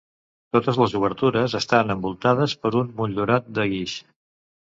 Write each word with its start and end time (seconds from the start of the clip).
Totes 0.55 0.77
les 0.83 0.95
obertures 0.99 1.53
estan 1.59 1.93
envoltades 1.95 2.57
per 2.63 2.71
un 2.81 2.89
motllurat 3.01 3.51
de 3.59 3.67
guix. 3.75 3.97